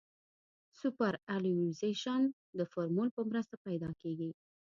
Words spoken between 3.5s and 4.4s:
پیدا کیږي